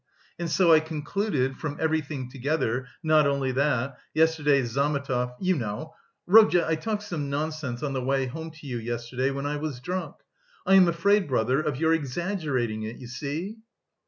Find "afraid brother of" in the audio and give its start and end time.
10.87-11.75